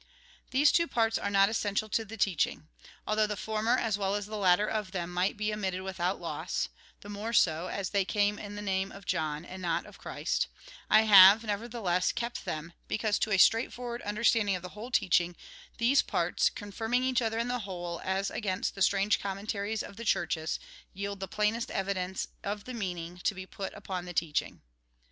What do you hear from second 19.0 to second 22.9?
commentaries of the Churches, yield the plainest evidence of the